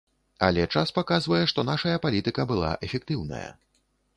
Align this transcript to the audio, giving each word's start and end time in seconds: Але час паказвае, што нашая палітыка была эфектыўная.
Але 0.45 0.63
час 0.77 0.93
паказвае, 0.95 1.43
што 1.53 1.65
нашая 1.67 1.93
палітыка 2.07 2.47
была 2.53 2.73
эфектыўная. 2.89 3.47